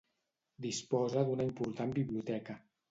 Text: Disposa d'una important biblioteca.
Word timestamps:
Disposa 0.65 1.23
d'una 1.29 1.47
important 1.51 1.97
biblioteca. 2.01 2.61